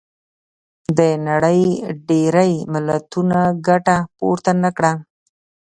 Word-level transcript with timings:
د 0.97 0.99
نړۍ 1.27 1.61
ډېری 2.07 2.53
ملتونو 2.73 3.39
ګټه 3.67 3.97
پورته 4.17 4.51
نه 4.63 4.69
کړه. 4.77 4.91